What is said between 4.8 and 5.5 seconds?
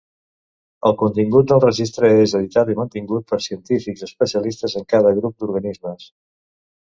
en cada grup